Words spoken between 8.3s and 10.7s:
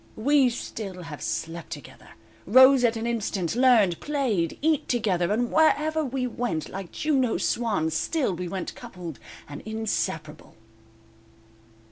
we went coupled, and inseparable."